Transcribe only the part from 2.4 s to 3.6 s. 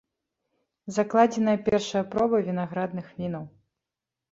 вінаградных вінаў.